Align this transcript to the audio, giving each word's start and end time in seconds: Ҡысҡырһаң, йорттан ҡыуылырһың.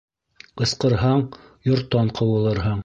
Ҡысҡырһаң, 0.61 1.21
йорттан 1.73 2.13
ҡыуылырһың. 2.21 2.79